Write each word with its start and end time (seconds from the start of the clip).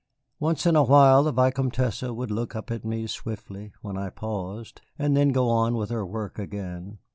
Once 0.39 0.65
in 0.65 0.75
a 0.75 0.81
while 0.83 1.21
the 1.21 1.31
Vicomtesse 1.31 2.01
would 2.01 2.31
look 2.31 2.55
up 2.55 2.71
at 2.71 2.83
me 2.83 3.05
swiftly, 3.05 3.71
when 3.83 3.99
I 3.99 4.09
paused, 4.09 4.81
and 4.97 5.15
then 5.15 5.29
go 5.29 5.47
on 5.47 5.75
with 5.75 5.91
her 5.91 6.03
work 6.03 6.39
again. 6.39 6.97